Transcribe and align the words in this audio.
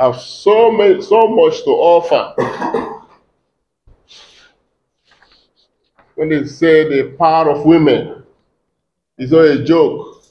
have 0.00 0.18
so 0.18 0.72
many, 0.72 1.02
so 1.02 1.28
much 1.28 1.62
to 1.64 1.70
offer. 1.70 2.34
when 6.14 6.30
they 6.30 6.44
say 6.46 6.88
the 6.88 7.16
power 7.16 7.50
of 7.50 7.66
women 7.66 8.24
is 9.18 9.30
not 9.30 9.44
a 9.44 9.62
joke, 9.62 10.22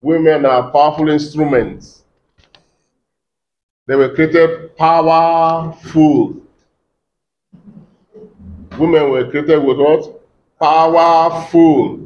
women 0.00 0.46
are 0.46 0.70
powerful 0.70 1.08
instruments. 1.10 2.04
They 3.86 3.96
were 3.96 4.14
created 4.14 4.74
powerful. 4.76 6.42
Women 8.78 9.10
were 9.10 9.30
created 9.30 9.62
with 9.62 9.78
what? 9.78 10.22
Powerful. 10.58 12.03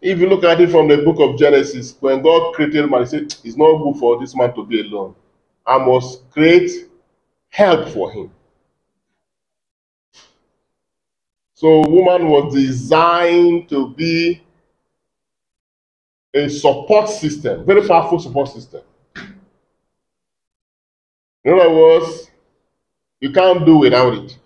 If 0.00 0.20
you 0.20 0.28
look 0.28 0.44
at 0.44 0.60
it 0.60 0.70
from 0.70 0.88
the 0.88 0.98
book 0.98 1.18
of 1.20 1.38
Genesis, 1.38 1.96
when 2.00 2.22
God 2.22 2.54
created 2.54 2.88
man, 2.90 3.00
He 3.00 3.06
said, 3.06 3.34
It's 3.44 3.56
not 3.56 3.82
good 3.82 3.98
for 3.98 4.20
this 4.20 4.34
man 4.36 4.54
to 4.54 4.64
be 4.64 4.82
alone. 4.82 5.14
I 5.66 5.78
must 5.78 6.30
create 6.30 6.70
help 7.50 7.88
for 7.90 8.10
him. 8.10 8.30
So, 11.54 11.80
woman 11.88 12.28
was 12.28 12.54
designed 12.54 13.68
to 13.70 13.88
be 13.94 14.42
a 16.34 16.48
support 16.48 17.08
system, 17.08 17.66
very 17.66 17.86
powerful 17.86 18.20
support 18.20 18.48
system. 18.48 18.82
In 21.44 21.54
other 21.54 21.70
words, 21.74 22.30
you 23.20 23.32
can't 23.32 23.66
do 23.66 23.78
without 23.78 24.14
it. 24.14 24.38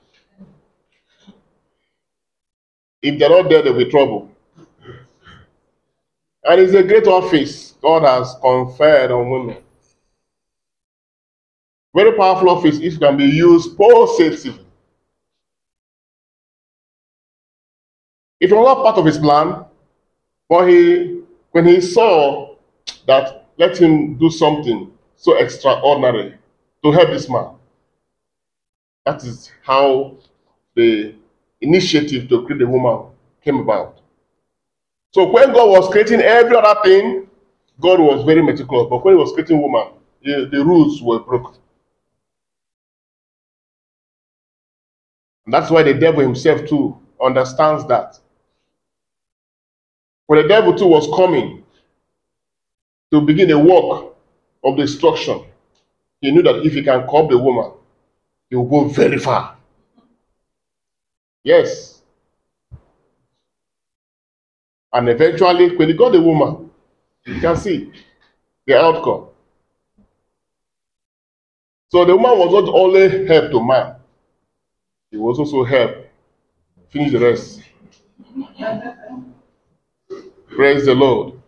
If 3.03 3.19
they're 3.19 3.29
not 3.29 3.51
there, 3.51 3.63
there'll 3.63 3.79
be 3.79 3.91
trouble. 3.91 4.32
And 6.45 6.61
it's 6.61 6.75
a 6.75 6.83
great 6.83 7.07
office 7.07 7.73
God 7.81 8.03
has 8.03 8.35
conferred 8.41 9.11
on 9.13 9.31
women. 9.31 9.63
Very 11.95 12.17
powerful 12.17 12.51
office 12.51 12.79
if 12.79 12.95
it 12.95 13.01
can 13.01 13.17
be 13.17 13.27
used 13.27 13.77
positively. 13.77 14.67
It 18.41 18.51
was 18.51 18.65
not 18.65 18.83
part 18.83 18.99
of 18.99 19.07
his 19.07 19.19
plan, 19.19 19.65
but 20.49 20.67
he, 20.69 21.23
when 21.53 21.67
he 21.67 21.81
saw 21.81 22.57
that, 23.07 23.47
let 23.57 23.79
him 23.81 24.19
do 24.19 24.31
something 24.31 24.91
so 25.15 25.37
extraordinary 25.37 26.37
to 26.83 26.91
help 26.91 27.11
this 27.11 27.29
man. 27.29 27.51
That 29.07 29.23
is 29.23 29.53
how 29.63 30.17
the 30.75 31.15
initiative 31.61 32.29
to 32.29 32.45
create 32.45 32.59
the 32.59 32.67
woman 32.67 33.13
came 33.45 33.61
about. 33.61 34.02
So 35.15 35.31
when 35.31 35.53
God 35.53 35.69
was 35.69 35.89
creating 35.91 36.21
every 36.21 36.57
other 36.57 36.81
thing, 36.83 37.29
God 37.81 38.01
was 38.01 38.25
very 38.25 38.43
meticulous. 38.43 38.87
But 38.89 39.05
when 39.05 39.15
he 39.15 39.19
was 39.19 39.33
creating 39.33 39.61
woman, 39.61 39.93
the, 40.23 40.49
the 40.51 40.65
rules 40.65 41.03
were 41.03 41.21
broken. 41.21 41.55
And 45.45 45.53
that's 45.53 45.71
why 45.71 45.83
the 45.83 45.95
devil 45.95 46.23
himself 46.23 46.67
too 46.67 46.99
understands 47.23 47.87
that. 47.89 48.19
When 50.27 50.41
the 50.43 50.49
devil 50.49 50.75
too 50.75 50.87
was 50.87 51.07
coming 51.15 51.65
to 53.13 53.21
begin 53.21 53.51
a 53.51 53.59
work 53.59 54.15
of 54.65 54.77
destruction, 54.77 55.45
he 56.21 56.31
knew 56.31 56.43
that 56.43 56.65
if 56.65 56.73
he 56.73 56.83
can 56.83 57.07
curb 57.09 57.29
the 57.29 57.37
woman, 57.37 57.73
he 58.49 58.57
will 58.57 58.65
go 58.69 58.85
very 58.85 59.19
far. 59.19 59.57
Yes. 61.45 62.02
And 64.93 65.09
eventually, 65.09 65.77
when 65.77 65.89
he 65.89 65.95
got 65.95 66.13
the 66.13 66.21
woman, 66.21 66.71
you 67.25 67.41
can 67.41 67.57
see 67.57 67.91
the 68.67 68.79
outcome. 68.79 69.29
So 71.91 72.05
the 72.05 72.17
woman 72.17 72.39
was 72.39 72.53
not 72.53 72.75
only 72.75 73.27
help 73.27 73.51
to 73.51 73.65
man, 73.65 73.97
he 75.11 75.17
was 75.17 75.39
also 75.39 75.65
help. 75.65 76.07
Finish 76.89 77.13
the 77.13 77.19
rest. 77.21 77.63
Praise 80.49 80.87
the 80.87 80.95
Lord. 80.95 81.41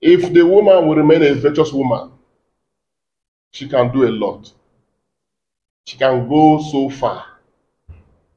If 0.00 0.32
the 0.32 0.42
woman 0.46 0.86
will 0.86 0.96
remain 0.96 1.22
a 1.22 1.34
virtuous 1.34 1.72
woman, 1.72 2.12
she 3.52 3.68
can 3.68 3.92
do 3.92 4.08
a 4.08 4.10
lot. 4.10 4.52
She 5.84 5.96
can 5.96 6.28
go 6.28 6.60
so 6.60 6.88
far. 6.88 7.29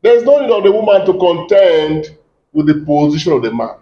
There's 0.04 0.24
no 0.24 0.40
need 0.40 0.52
of 0.52 0.64
the 0.64 0.72
woman 0.72 1.06
to 1.06 1.14
contend 1.14 2.18
with 2.52 2.68
the 2.68 2.86
position 2.86 3.32
of 3.32 3.42
the 3.42 3.54
man. 3.54 3.78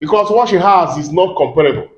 Because 0.00 0.30
what 0.30 0.48
she 0.48 0.56
has 0.56 0.96
is 0.98 1.12
not 1.12 1.36
comparable. 1.36 1.88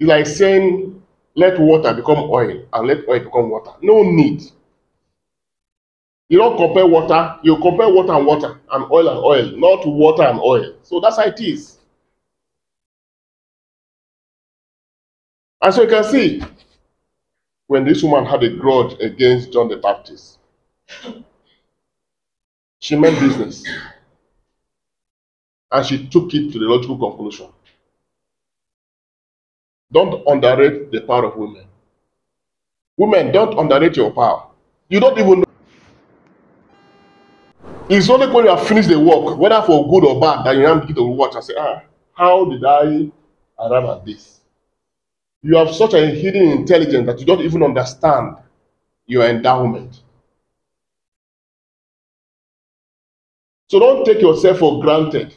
It's 0.00 0.08
like 0.08 0.26
saying, 0.26 1.00
let 1.36 1.58
water 1.60 1.94
become 1.94 2.28
oil 2.28 2.66
and 2.72 2.88
let 2.88 3.08
oil 3.08 3.20
become 3.20 3.48
water. 3.48 3.70
No 3.80 4.02
need. 4.02 4.42
You 6.28 6.38
don't 6.38 6.56
compare 6.56 6.86
water, 6.86 7.38
you 7.42 7.56
compare 7.58 7.88
water 7.88 8.14
and 8.14 8.26
water 8.26 8.60
and 8.72 8.90
oil 8.90 9.08
and 9.08 9.18
oil, 9.18 9.56
not 9.56 9.86
water 9.86 10.24
and 10.24 10.40
oil. 10.40 10.74
So 10.82 10.98
that's 10.98 11.16
how 11.16 11.24
it 11.24 11.40
is. 11.40 11.78
And 15.60 15.72
so 15.72 15.82
you 15.82 15.88
can 15.88 16.02
see 16.02 16.42
when 17.68 17.84
this 17.84 18.02
woman 18.02 18.24
had 18.24 18.42
a 18.42 18.50
grudge 18.50 18.98
against 19.00 19.52
John 19.52 19.68
the 19.68 19.76
Baptist, 19.76 20.38
she 22.80 22.96
meant 22.96 23.18
business. 23.20 23.64
And 25.70 25.86
she 25.86 26.06
took 26.08 26.32
it 26.34 26.52
to 26.52 26.58
the 26.58 26.66
logical 26.66 26.98
conclusion. 26.98 27.48
Don't 29.90 30.26
underrate 30.26 30.90
the 30.90 31.00
power 31.02 31.26
of 31.26 31.36
women. 31.36 31.64
Women, 32.96 33.32
don't 33.32 33.58
underrate 33.58 33.96
your 33.96 34.10
power. 34.10 34.48
You 34.88 35.00
don't 35.00 35.18
even 35.18 35.40
know. 35.40 35.44
It's 37.88 38.08
only 38.08 38.26
when 38.28 38.44
you 38.44 38.50
have 38.50 38.66
finished 38.66 38.88
the 38.88 38.98
work, 38.98 39.38
whether 39.38 39.60
for 39.62 39.88
good 39.88 40.04
or 40.06 40.20
bad, 40.20 40.44
that 40.44 40.56
you 40.56 40.62
now 40.62 40.78
begin 40.80 40.96
to 40.96 41.02
watch 41.04 41.34
and 41.34 41.44
say, 41.44 41.54
ah, 41.58 41.82
how 42.14 42.44
did 42.46 42.64
I 42.64 43.10
arrive 43.58 43.84
at 43.84 44.04
this? 44.06 44.40
You 45.42 45.56
have 45.56 45.74
such 45.74 45.94
a 45.94 46.06
hidden 46.06 46.48
intelligence 46.50 47.06
that 47.06 47.18
you 47.18 47.26
don't 47.26 47.40
even 47.40 47.62
understand 47.62 48.36
your 49.06 49.24
endowment. 49.24 50.00
So 53.72 53.78
don't 53.78 54.04
take 54.04 54.20
yourself 54.20 54.58
for 54.58 54.82
granted. 54.82 55.34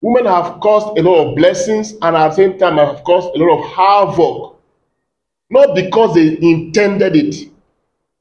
Women 0.00 0.26
have 0.26 0.60
caused 0.60 0.96
a 0.96 1.02
lot 1.02 1.26
of 1.26 1.34
blessings 1.34 1.94
and 2.00 2.16
at 2.16 2.28
the 2.28 2.34
same 2.36 2.56
time 2.56 2.76
have 2.76 3.02
caused 3.02 3.34
a 3.34 3.44
lot 3.44 3.58
of 3.58 3.68
havoc. 3.72 4.60
Not 5.50 5.74
because 5.74 6.14
they 6.14 6.38
intended 6.40 7.16
it, 7.16 7.50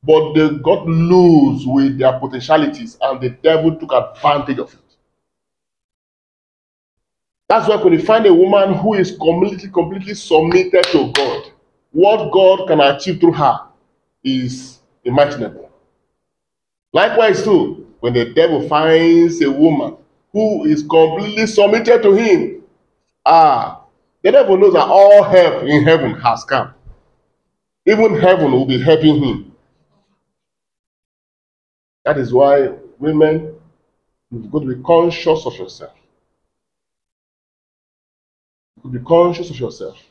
but 0.02 0.34
they 0.34 0.50
got 0.64 0.88
loose 0.88 1.66
with 1.68 2.00
their 2.00 2.18
potentialities 2.18 2.98
and 3.00 3.22
the 3.22 3.30
devil 3.30 3.76
took 3.76 3.94
advantage 3.94 4.58
of 4.58 4.74
it. 4.74 4.80
That's 7.48 7.70
why 7.70 7.76
when 7.76 7.94
you 7.94 8.02
find 8.02 8.26
a 8.26 8.34
woman 8.34 8.74
who 8.74 8.96
is 8.96 9.12
completely, 9.12 9.70
completely 9.70 10.16
submitted 10.16 10.86
to 10.86 11.12
God, 11.12 11.52
what 11.92 12.31
God 12.31 12.68
can 12.68 12.80
achieve 12.81 13.20
through 13.20 13.34
her 13.34 13.68
is 14.24 14.80
imaginable. 15.04 15.69
Likewise, 16.94 17.44
too, 17.44 17.88
when 18.00 18.13
the 18.13 18.33
devil 18.33 18.67
finds 18.67 19.41
a 19.41 19.51
woman 19.51 19.97
who 20.31 20.66
is 20.66 20.83
completely 20.83 21.45
submitted 21.47 22.01
to 22.01 22.13
him, 22.13 22.63
ah, 23.25 23.83
the 24.23 24.31
devil 24.31 24.57
knows 24.57 24.73
that 24.73 24.88
all 24.88 25.23
help 25.23 25.63
in 25.63 25.83
heaven 25.83 26.13
has 26.16 26.44
come. 26.44 26.73
Even 27.85 28.19
heaven 28.19 28.51
will 28.51 28.66
be 28.66 28.81
helping 28.81 29.23
him. 29.23 29.51
That 32.06 32.18
is 32.18 32.33
why 32.33 32.69
women, 32.97 33.56
you've 34.31 34.51
got 34.51 34.59
to 34.59 34.75
be 34.75 34.81
conscious 34.83 35.45
of 35.45 35.56
yourself. 35.56 35.94
You 38.83 38.89
be 38.89 39.00
conscious 39.00 39.50
of 39.50 39.59
yourself. 39.59 40.01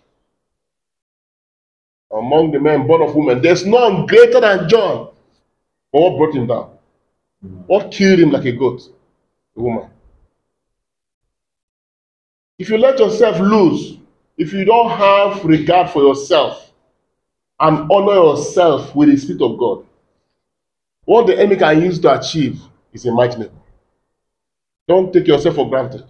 Among 2.13 2.53
the 2.53 2.61
men 2.61 2.87
born 2.87 3.03
of 3.03 3.15
women, 3.15 3.43
there's 3.43 3.67
none 3.67 4.07
greater 4.07 4.41
than 4.41 4.69
John. 4.69 5.11
But 5.93 6.01
what 6.01 6.17
brought 6.19 6.35
him 6.35 6.47
down? 6.47 6.71
What 7.67 7.91
killed 7.91 8.19
him 8.19 8.31
like 8.31 8.45
a 8.45 8.53
goat? 8.53 8.83
A 9.57 9.61
woman. 9.61 9.91
If 12.59 12.69
you 12.69 12.79
let 12.79 12.99
yourself 12.99 13.39
loose, 13.39 13.99
if 14.37 14.53
you 14.53 14.65
don't 14.65 14.91
have 14.91 15.45
regard 15.45 15.91
for 15.91 16.03
yourself 16.03 16.73
and 17.61 17.91
honor 17.91 18.15
yourself 18.15 18.95
with 18.95 19.09
the 19.11 19.17
Spirit 19.17 19.43
of 19.43 19.59
God, 19.59 19.87
what 21.05 21.27
the 21.27 21.39
enemy 21.39 21.57
can 21.57 21.83
use 21.83 21.99
to 22.01 22.19
achieve 22.19 22.61
is 22.93 23.07
imaginable. 23.07 23.65
Don't 24.87 25.13
take 25.13 25.27
yourself 25.27 25.55
for 25.55 25.69
granted. 25.69 26.05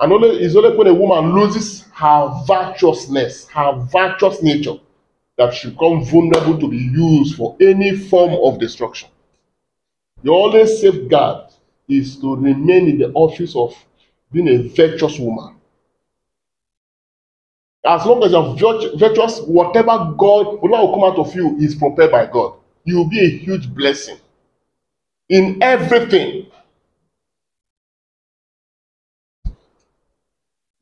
And 0.00 0.12
only 0.12 0.28
it's 0.28 0.54
only 0.54 0.76
when 0.76 0.86
a 0.86 0.94
woman 0.94 1.34
loses 1.34 1.82
her 1.94 2.42
virtuousness, 2.46 3.48
her 3.48 3.72
virtuous 3.90 4.42
nature, 4.42 4.76
that 5.38 5.54
should 5.54 5.78
come 5.78 6.04
vulnerable 6.04 6.58
to 6.58 6.68
be 6.68 6.76
used 6.76 7.36
for 7.36 7.56
any 7.60 7.96
form 7.96 8.34
of 8.42 8.60
destruction. 8.60 9.08
The 10.22 10.32
only 10.32 10.66
safeguard 10.66 11.52
is 11.88 12.16
to 12.20 12.34
remain 12.34 12.88
in 12.88 12.98
the 12.98 13.12
office 13.12 13.54
of 13.54 13.74
being 14.32 14.48
a 14.48 14.68
virtuous 14.68 15.18
woman. 15.18 15.54
As 17.86 18.04
long 18.04 18.22
as 18.24 18.32
you're 18.32 18.96
virtuous, 18.96 19.40
whatever 19.42 20.12
God, 20.18 20.60
whatever 20.60 20.82
will 20.84 20.94
come 20.94 21.04
out 21.04 21.18
of 21.18 21.34
you 21.34 21.56
is 21.58 21.76
prepared 21.76 22.10
by 22.10 22.26
God. 22.26 22.54
You 22.84 22.96
will 22.96 23.08
be 23.08 23.20
a 23.20 23.28
huge 23.28 23.72
blessing 23.72 24.18
in 25.28 25.62
everything. 25.62 26.46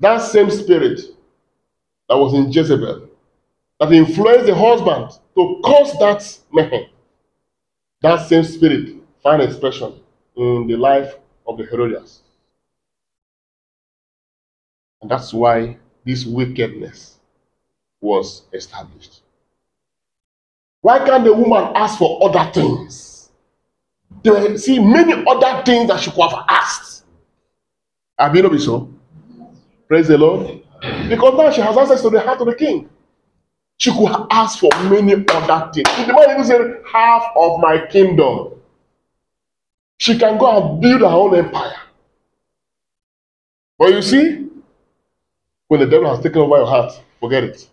That 0.01 0.19
same 0.19 0.51
spirit 0.51 1.01
that 2.09 2.17
was 2.17 2.35
in 2.35 2.51
Jezebel, 2.51 3.06
that 3.81 3.93
influenced 3.93 4.47
the 4.47 4.55
husband 4.55 5.11
to 5.35 5.61
cause 5.65 5.93
that 5.99 6.39
mayhem, 6.53 6.87
that 8.03 8.27
same 8.29 8.45
spirit 8.45 8.97
find 9.23 9.43
expression 9.43 10.01
in 10.37 10.67
the 10.67 10.77
life 10.77 11.15
of 11.47 11.59
the 11.59 11.65
Herodias. 11.65 12.21
And 15.03 15.11
that's 15.11 15.33
why 15.33 15.77
this 16.05 16.25
wickedness 16.25 17.19
was 18.01 18.43
established. 18.53 19.23
Why 20.81 20.99
can't 21.05 21.25
the 21.25 21.33
woman 21.33 21.73
ask 21.75 21.99
for 21.99 22.19
other 22.29 22.51
things? 22.53 23.31
There 24.23 24.57
see 24.57 24.79
many 24.79 25.25
other 25.27 25.63
things 25.65 25.89
that 25.89 26.01
she 26.01 26.11
could 26.11 26.31
have 26.31 26.45
asked. 26.49 27.05
Have 28.19 28.35
you 28.35 28.43
not 28.43 28.59
so? 28.61 28.89
Praise 29.89 30.09
the 30.09 30.17
Lord. 30.17 30.63
Because 31.09 31.35
now 31.37 31.51
she 31.51 31.61
has 31.61 31.77
access 31.77 32.03
to 32.03 32.11
the 32.11 32.21
heart 32.21 32.41
of 32.41 32.47
the 32.47 32.55
king. 32.55 32.89
She 33.79 33.91
could 33.93 34.27
ask 34.31 34.59
for 34.59 34.71
many 34.85 35.13
other 35.13 35.71
things. 35.73 35.89
The 36.07 36.13
man 36.13 36.31
even 36.31 36.45
said, 36.45 36.83
half 36.91 37.25
of 37.37 37.61
my 37.61 37.87
kingdom, 37.87 38.53
she 39.99 40.19
can 40.19 40.39
go 40.39 40.73
and 40.73 40.81
build 40.81 41.01
her 41.03 41.07
own 41.07 41.37
empire. 41.37 41.77
But 43.79 43.91
you 43.91 44.03
see, 44.03 44.49
when 45.69 45.81
the 45.81 45.87
devil 45.87 46.09
has 46.09 46.23
taken 46.23 46.41
over 46.41 46.57
your 46.57 46.67
heart, 46.67 46.93
forget 47.21 47.45
it. 47.45 47.69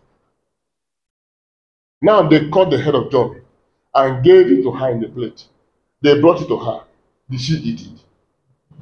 Now 2.02 2.28
they 2.28 2.50
cut 2.50 2.70
the 2.70 2.82
head 2.82 2.96
of 2.96 3.10
John 3.10 3.42
and 3.96 4.24
gave 4.24 4.48
it 4.48 4.64
to 4.64 4.72
her 4.72 4.92
in 4.92 5.00
the 5.00 5.08
plate. 5.08 5.46
They 6.02 6.20
brought 6.20 6.42
it 6.42 6.48
to 6.48 6.58
her. 6.58 6.82
Did 7.30 7.40
she 7.40 7.54
eat 7.54 7.82
it? 7.82 8.78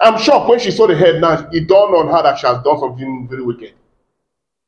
I'm 0.00 0.18
sure 0.18 0.48
when 0.48 0.60
she 0.60 0.70
saw 0.70 0.86
the 0.86 0.96
head 0.96 1.20
now, 1.20 1.48
it 1.52 1.68
dawned 1.68 1.94
on 1.94 2.06
her 2.06 2.22
that 2.22 2.38
she 2.38 2.46
has 2.46 2.62
done 2.62 2.78
something 2.78 3.28
very 3.28 3.42
wicked. 3.42 3.74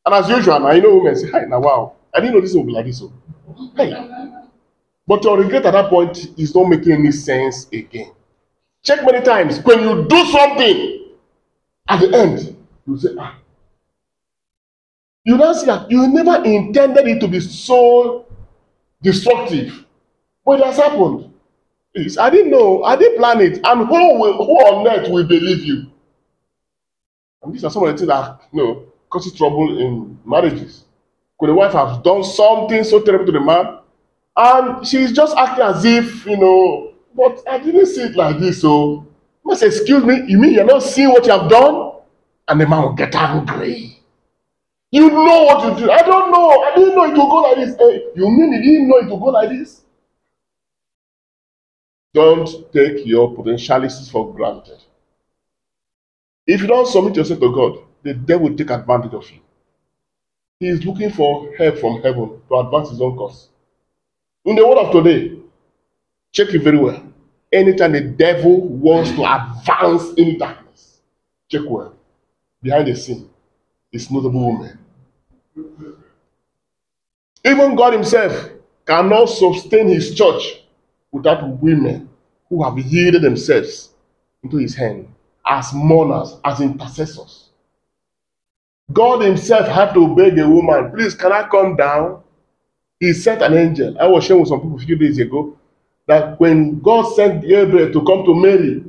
And 0.05 0.15
as 0.15 0.29
usual, 0.29 0.61
now 0.61 0.73
you 0.73 0.83
know 0.83 0.97
women 0.97 1.17
say, 1.17 1.31
Hi, 1.31 1.41
now 1.45 1.61
wow, 1.61 1.95
I 2.15 2.21
didn't 2.21 2.35
know 2.35 2.41
this 2.41 2.55
would 2.55 2.67
be 2.67 2.73
like 2.73 2.87
this. 2.87 2.99
So. 2.99 3.13
Oh. 3.49 3.73
Hey. 3.77 3.93
But 5.07 5.25
your 5.25 5.39
regret 5.39 5.67
at 5.67 5.73
that 5.73 5.91
point 5.91 6.39
is 6.39 6.55
not 6.55 6.69
making 6.69 6.93
any 6.93 7.11
sense 7.11 7.67
again. 7.73 8.13
Check 8.83 9.05
many 9.05 9.23
times. 9.25 9.59
When 9.65 9.81
you 9.83 10.07
do 10.09 10.25
something, 10.27 11.09
at 11.89 12.01
the 12.01 12.17
end, 12.17 12.57
you 12.87 12.99
say, 12.99 13.09
ah. 13.19 13.37
You 15.25 15.37
now 15.37 15.53
see 15.53 15.67
that 15.67 15.91
you 15.91 16.07
never 16.09 16.43
intended 16.45 17.07
it 17.07 17.21
to 17.21 17.29
be 17.29 17.41
so 17.41 18.27
destructive. 19.03 19.85
But 20.45 20.61
it 20.61 20.67
has 20.67 20.77
happened. 20.77 21.33
It's, 21.93 22.17
I 22.17 22.31
didn't 22.31 22.51
know. 22.51 22.83
I 22.85 22.97
didn't 22.97 23.19
plan 23.19 23.41
it. 23.41 23.61
And 23.65 23.87
who, 23.87 24.19
will, 24.21 24.35
who 24.47 24.53
on 24.61 24.87
earth 24.87 25.11
will 25.11 25.27
believe 25.27 25.65
you? 25.65 25.91
And 27.43 27.53
these 27.53 27.65
are 27.65 27.71
some 27.71 27.83
of 27.85 27.93
the 27.93 27.97
things 27.99 28.09
that 28.09 28.41
you 28.53 28.63
know, 28.63 28.85
causes 29.11 29.35
trouble 29.35 29.79
in 29.79 30.19
marriages. 30.25 30.85
Could 31.39 31.51
the 31.51 31.55
wife 31.55 31.73
have 31.73 32.03
done 32.03 32.23
something 32.25 32.85
so 32.85 33.01
terrible 33.01 33.27
to 33.27 33.33
the 33.33 33.41
man? 33.41 33.79
And 34.37 34.87
she's 34.87 35.13
just 35.13 35.37
acting 35.37 35.65
as 35.65 35.85
if, 35.85 36.25
you 36.27 36.37
know, 36.37 36.95
but 37.15 37.43
I 37.49 37.59
didn't 37.59 37.87
see 37.87 38.03
it 38.03 38.17
like 38.17 38.39
this. 38.39 38.61
So, 38.61 39.07
must 39.45 39.63
excuse 39.63 40.05
me, 40.05 40.23
you 40.27 40.39
mean 40.39 40.53
you're 40.53 40.65
not 40.65 40.83
seeing 40.83 41.11
what 41.11 41.27
you 41.27 41.33
have 41.33 41.51
done? 41.51 41.93
And 42.49 42.61
the 42.61 42.67
man 42.67 42.83
will 42.83 42.93
get 42.93 43.15
angry. 43.15 44.01
You 44.93 45.09
know 45.11 45.45
what 45.45 45.79
you 45.79 45.87
do. 45.87 45.91
I 45.91 46.03
don't 46.03 46.33
know. 46.33 46.63
I 46.63 46.75
didn't 46.75 46.95
know 46.95 47.05
it 47.05 47.11
would 47.11 47.17
go 47.17 47.37
like 47.43 47.57
this. 47.57 47.77
Hey, 47.79 48.05
you 48.17 48.29
mean 48.29 48.53
you 48.53 48.63
didn't 48.63 48.89
know 48.89 48.97
it 48.97 49.11
would 49.11 49.21
go 49.21 49.27
like 49.27 49.51
this? 49.51 49.83
Don't 52.13 52.73
take 52.73 53.07
your 53.07 53.35
potentialities 53.35 54.11
for 54.11 54.35
granted. 54.35 54.79
If 56.47 56.61
you 56.61 56.67
don't 56.67 56.89
submit 56.89 57.15
yourself 57.17 57.39
to 57.41 57.55
God, 57.55 57.79
the 58.03 58.15
devil 58.15 58.49
will 58.49 58.57
take 58.57 58.71
advantage 58.71 59.15
of 59.15 59.31
you. 59.31 59.39
He 60.59 60.69
is 60.69 60.85
looking 60.85 61.11
for 61.11 61.55
help 61.57 61.79
from 61.79 62.03
heaven 62.03 62.41
to 62.49 62.55
advance 62.57 62.91
his 62.91 63.01
own 63.01 63.17
cause. 63.17 63.49
In 64.45 64.57
the 64.57 64.67
world 64.67 64.87
of 64.87 64.93
today, 65.05 65.37
check 66.33 66.49
it 66.55 66.63
very 66.63 66.79
well. 66.79 67.03
Anytime 67.53 67.93
the 67.93 68.01
devil 68.03 68.61
wants 68.69 69.11
to 69.13 69.23
advance 69.25 70.15
in 70.17 70.39
darkness, 70.39 71.01
check 71.49 71.63
well. 71.67 71.95
Behind 72.63 72.87
the 72.87 72.95
scene 72.95 73.29
is 73.93 74.11
notable 74.11 74.53
women. 74.53 74.79
Even 77.45 77.75
God 77.75 77.95
Himself 77.95 78.51
cannot 78.87 79.27
sustain 79.27 79.89
His 79.89 80.15
church 80.15 80.63
without 81.11 81.49
women 81.61 82.09
who 82.49 82.63
have 82.63 82.79
yielded 82.79 83.23
themselves 83.23 83.91
into 84.43 84.59
His 84.59 84.75
hand 84.75 85.09
as 85.47 85.73
mourners, 85.73 86.37
as 86.45 86.61
intercessors. 86.61 87.50
God 88.93 89.23
Himself 89.23 89.69
had 89.69 89.93
to 89.95 90.15
beg 90.15 90.39
a 90.39 90.49
woman, 90.49 90.91
please, 90.93 91.15
can 91.15 91.33
I 91.33 91.49
come 91.49 91.77
down? 91.77 92.23
He 92.99 93.13
sent 93.13 93.43
an 93.43 93.55
angel. 93.55 93.97
I 93.99 94.07
was 94.07 94.25
sharing 94.25 94.41
with 94.41 94.49
some 94.49 94.61
people 94.61 94.77
a 94.77 94.81
few 94.81 94.97
days 94.97 95.19
ago 95.19 95.57
that 96.07 96.39
when 96.41 96.81
God 96.81 97.03
sent 97.15 97.47
Gabriel 97.47 97.93
to 97.93 98.05
come 98.05 98.25
to 98.25 98.35
Mary, 98.35 98.83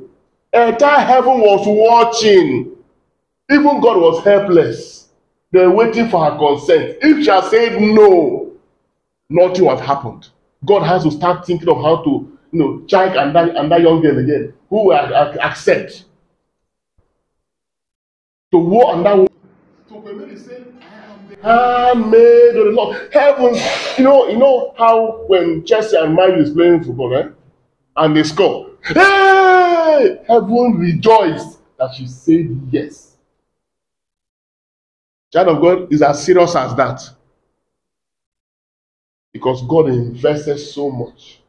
entire 0.53 1.05
heaven 1.05 1.39
was 1.39 1.65
watching. 1.65 2.75
Even 3.49 3.79
God 3.81 4.01
was 4.01 4.23
helpless. 4.23 5.09
They 5.51 5.65
were 5.65 5.73
waiting 5.73 6.09
for 6.09 6.23
her 6.29 6.37
consent. 6.37 6.97
If 7.01 7.23
she 7.23 7.29
had 7.29 7.45
said 7.45 7.81
no, 7.81 8.53
nothing 9.29 9.65
would 9.65 9.77
have 9.77 9.85
happened. 9.85 10.29
God 10.65 10.83
has 10.83 11.03
to 11.03 11.11
start 11.11 11.45
thinking 11.45 11.69
of 11.69 11.77
how 11.77 12.03
to, 12.03 12.37
you 12.51 12.59
know, 12.59 12.83
check 12.85 13.15
and 13.15 13.35
that, 13.35 13.55
and 13.55 13.71
that 13.71 13.81
young 13.81 14.01
girl 14.01 14.17
again, 14.17 14.53
who 14.69 14.87
will 14.87 15.39
accept. 15.41 16.05
To 18.51 18.57
war 18.57 18.95
and 18.95 19.05
that. 19.05 19.30
Said, 19.91 20.73
handmaid 21.43 22.55
of 22.55 22.65
the 22.65 22.71
Lord. 22.73 23.09
Heaven, 23.11 23.55
you 23.97 24.05
know, 24.05 24.29
you 24.29 24.37
know 24.37 24.73
how 24.77 25.25
when 25.27 25.65
Chelsea 25.65 25.97
and 25.97 26.15
Man 26.15 26.39
is 26.39 26.51
playing 26.51 26.85
football, 26.85 27.13
eh? 27.17 27.27
And 27.97 28.15
they 28.15 28.23
score. 28.23 28.69
Hey! 28.85 30.17
Heaven 30.29 30.77
rejoiced 30.77 31.59
that 31.77 31.93
she 31.93 32.07
said 32.07 32.69
yes. 32.71 33.17
Child 35.33 35.49
of 35.49 35.61
God 35.61 35.93
is 35.93 36.01
as 36.01 36.23
serious 36.23 36.55
as 36.55 36.73
that. 36.75 37.01
Because 39.33 39.61
God 39.67 39.89
invested 39.89 40.57
so 40.57 40.89
much 40.89 41.41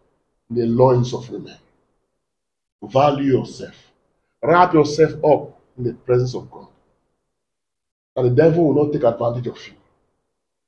in 0.50 0.56
the 0.56 0.66
loins 0.66 1.14
of 1.14 1.30
women. 1.30 1.56
Value 2.82 3.38
yourself. 3.38 3.76
Wrap 4.42 4.74
yourself 4.74 5.12
up 5.24 5.60
in 5.78 5.84
the 5.84 5.94
presence 5.94 6.34
of 6.34 6.50
God. 6.50 6.66
And 8.16 8.26
the 8.26 8.42
devil 8.42 8.66
will 8.68 8.84
not 8.84 8.92
take 8.92 9.04
advantage 9.04 9.46
of 9.46 9.66
you 9.66 9.74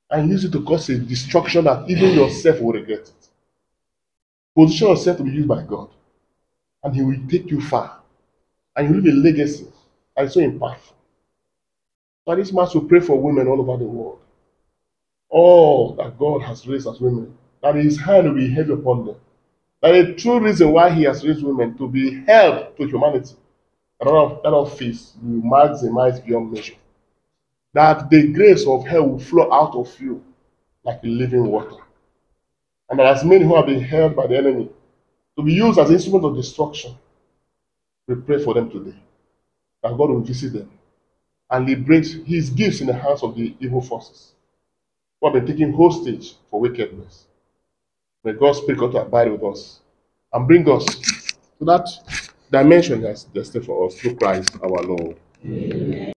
and 0.09 0.29
use 0.29 0.45
it 0.45 0.51
to 0.51 0.63
cause 0.63 0.89
a 0.89 0.97
destruction 0.97 1.65
that 1.65 1.89
even 1.89 2.13
yourself 2.13 2.59
will 2.61 2.73
regret 2.73 2.99
it. 2.99 3.29
Position 4.55 4.87
yourself 4.89 5.17
to 5.17 5.23
be 5.23 5.31
used 5.31 5.47
by 5.47 5.63
God, 5.63 5.89
and 6.83 6.95
He 6.95 7.01
will 7.01 7.19
take 7.29 7.49
you 7.51 7.61
far, 7.61 7.99
and 8.75 8.87
you 8.87 9.01
leave 9.01 9.13
a 9.13 9.17
legacy 9.17 9.67
and 10.15 10.31
so 10.31 10.39
impactful. 10.39 10.93
So 12.25 12.35
this 12.35 12.53
mass 12.53 12.73
will 12.73 12.85
pray 12.85 12.99
for 13.01 13.19
women 13.19 13.47
all 13.47 13.59
over 13.59 13.77
the 13.77 13.89
world. 13.89 14.19
All 15.29 15.93
that 15.95 16.17
God 16.17 16.41
has 16.43 16.65
raised 16.67 16.87
as 16.87 16.99
women, 16.99 17.37
that 17.61 17.75
His 17.75 17.99
hand 17.99 18.27
will 18.27 18.35
be 18.35 18.49
heavy 18.49 18.73
upon 18.73 19.05
them. 19.05 19.15
That 19.81 19.91
the 19.91 20.13
true 20.13 20.39
reason 20.39 20.71
why 20.71 20.89
He 20.89 21.03
has 21.03 21.25
raised 21.25 21.43
women 21.43 21.77
to 21.77 21.87
be 21.87 22.23
help 22.25 22.77
to 22.77 22.87
humanity, 22.87 23.35
that 23.99 24.07
of 24.07 24.41
that 24.43 24.53
office 24.53 25.13
will 25.21 25.41
maximize 25.41 26.25
beyond 26.25 26.51
measure 26.51 26.75
that 27.75 28.09
the 28.09 28.31
grace 28.31 28.65
of 28.65 28.87
hell 28.87 29.05
will 29.05 29.19
flow 29.19 29.51
out 29.51 29.75
of 29.75 29.93
you 29.99 30.23
like 30.85 31.03
a 31.03 31.07
living 31.07 31.45
water. 31.45 31.75
And 32.89 32.97
there 32.97 33.05
are 33.05 33.13
as 33.13 33.25
many 33.25 33.43
who 33.43 33.53
have 33.57 33.65
been 33.65 33.81
held 33.81 34.15
by 34.15 34.27
the 34.27 34.37
enemy 34.37 34.69
to 35.37 35.43
be 35.43 35.51
used 35.51 35.77
as 35.77 35.91
instruments 35.91 36.25
of 36.25 36.35
destruction. 36.37 36.95
We 38.07 38.15
pray 38.15 38.41
for 38.41 38.53
them 38.53 38.71
today 38.71 38.95
that 39.83 39.89
God 39.89 40.09
will 40.09 40.21
visit 40.21 40.53
them 40.53 40.71
and 41.49 41.67
liberate 41.67 42.07
his 42.25 42.49
gifts 42.49 42.79
in 42.79 42.87
the 42.87 42.93
hands 42.93 43.23
of 43.23 43.35
the 43.35 43.53
evil 43.59 43.81
forces 43.81 44.31
who 45.19 45.27
have 45.27 45.33
been 45.33 45.45
taken 45.45 45.73
hostage 45.73 46.35
for 46.49 46.61
wickedness. 46.61 47.25
May 48.23 48.33
God's 48.33 48.59
Spirit 48.59 48.79
come 48.79 48.91
to 48.93 49.01
abide 49.01 49.33
with 49.33 49.43
us 49.43 49.81
and 50.31 50.47
bring 50.47 50.69
us 50.71 50.85
to 50.85 51.65
that 51.65 51.89
dimension 52.49 53.01
that's 53.01 53.25
destined 53.25 53.65
for 53.65 53.85
us 53.85 53.95
through 53.99 54.15
Christ 54.15 54.55
our 54.63 54.81
Lord. 54.81 55.17
Amen. 55.43 56.14